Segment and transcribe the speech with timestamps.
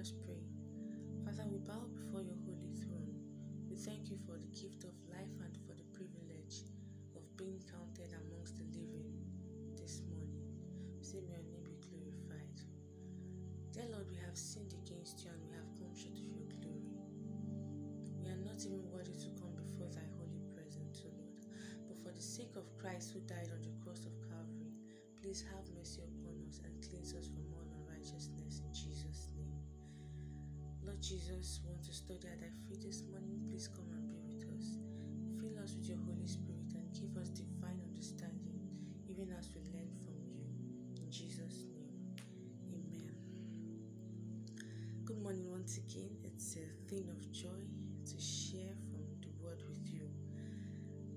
[0.00, 0.40] us pray.
[1.28, 3.20] Father, we bow before your holy throne.
[3.68, 6.64] We thank you for the gift of life and for the privilege
[7.12, 9.12] of being counted amongst the living
[9.76, 10.40] this morning.
[10.96, 12.56] We say, May your name be glorified.
[13.76, 16.96] Dear Lord, we have sinned against you and we have come short of your glory.
[18.24, 21.44] We are not even worthy to come before thy holy presence, O Lord.
[21.92, 24.72] But for the sake of Christ who died on the cross of Calvary,
[25.20, 28.39] please have mercy upon us and cleanse us from all unrighteousness.
[30.90, 33.38] Lord Jesus, want to study at thy feet this morning.
[33.46, 34.74] Please come and be with us.
[35.38, 38.58] Fill us with your Holy Spirit and give us divine understanding,
[39.06, 40.42] even as we learn from you.
[40.98, 41.94] In Jesus' name,
[42.74, 43.14] amen.
[45.04, 46.10] Good morning once again.
[46.24, 47.62] It's a thing of joy
[48.10, 50.10] to share from the word with you.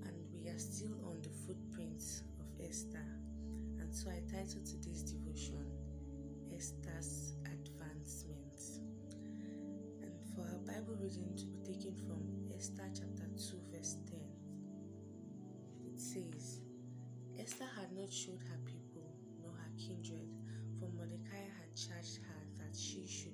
[0.06, 3.10] And we are still on the footprints of Esther.
[3.82, 5.66] And so I titled today's devotion
[10.84, 12.20] Bible reading to be taken from
[12.54, 14.20] Esther chapter 2, verse 10,
[15.88, 16.60] it says,
[17.40, 20.28] Esther had not showed her people nor her kindred,
[20.78, 23.33] for Mordecai had charged her that she should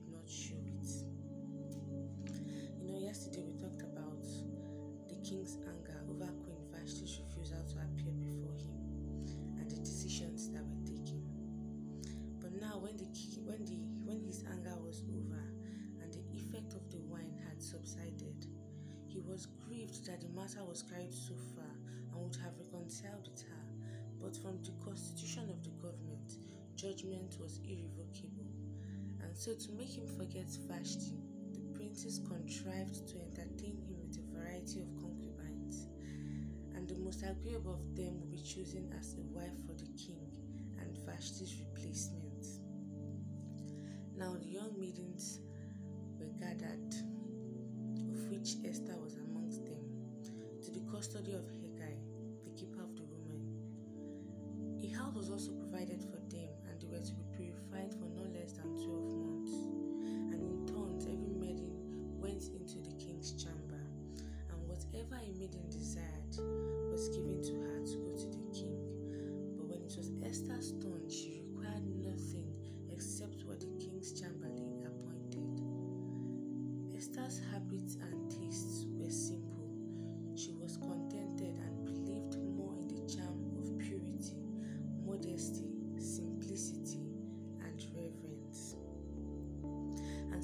[19.20, 21.68] he was grieved that the matter was carried so far
[22.12, 23.64] and would have reconciled with her.
[24.20, 26.40] But from the constitution of the government,
[26.74, 28.48] judgment was irrevocable.
[29.20, 31.20] And so, to make him forget Vashti,
[31.52, 35.88] the princes contrived to entertain him with a variety of concubines,
[36.74, 40.24] and the most agreeable of them will be chosen as a wife for the king
[40.80, 42.46] and Vashti's replacement.
[44.16, 45.40] Now, the young maidens
[46.18, 46.94] were gathered,
[48.30, 49.82] which Esther was amongst them,
[50.62, 51.98] to the custody of Hegai,
[52.44, 53.42] the keeper of the woman.
[54.84, 58.22] A house was also provided for them, and they were to be purified for no
[58.30, 59.50] less than twelve months.
[60.30, 61.74] And in turns, every maiden
[62.22, 63.82] went into the king's chamber,
[64.22, 65.66] and whatever a maiden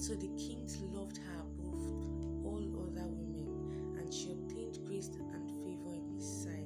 [0.06, 5.96] so the kings loved her above all other women, and she obtained grace and favor
[5.96, 6.65] in his sight,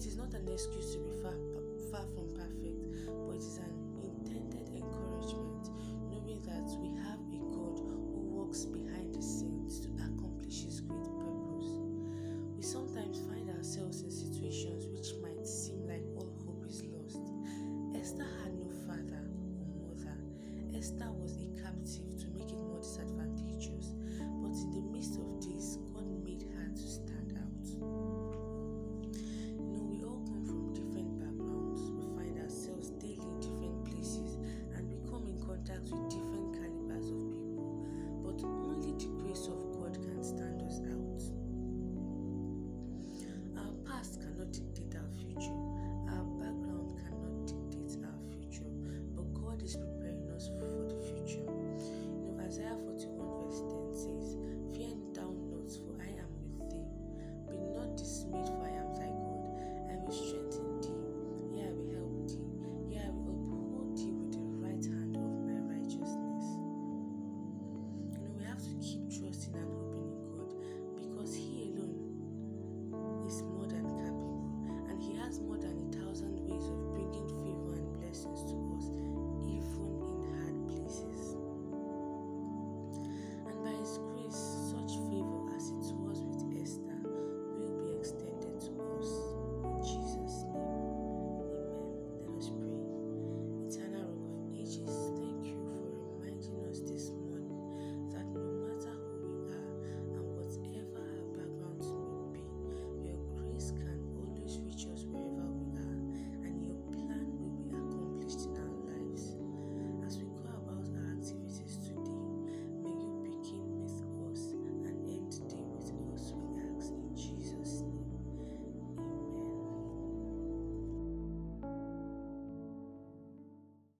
[0.00, 1.34] it is not an excuse to be far,